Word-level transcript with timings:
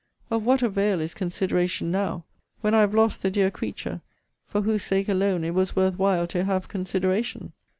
Of 0.31 0.43
what 0.47 0.63
avail 0.63 0.99
is 0.99 1.13
consideration 1.13 1.91
now, 1.91 2.25
when 2.61 2.73
I 2.73 2.79
have 2.79 2.95
lost 2.95 3.21
the 3.21 3.29
dear 3.29 3.51
creature, 3.51 4.01
for 4.47 4.63
whose 4.63 4.83
sake 4.83 5.07
alone 5.07 5.43
it 5.43 5.53
was 5.53 5.75
worth 5.75 5.99
while 5.99 6.25
to 6.25 6.43
have 6.43 6.67
consideration? 6.67 7.53